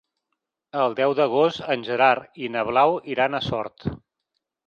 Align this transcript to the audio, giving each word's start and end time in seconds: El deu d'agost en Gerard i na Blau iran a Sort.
El 0.83 0.95
deu 0.99 1.11
d'agost 1.19 1.61
en 1.75 1.83
Gerard 1.89 2.41
i 2.45 2.49
na 2.55 2.65
Blau 2.71 2.97
iran 3.17 3.37
a 3.41 3.45
Sort. 3.51 3.87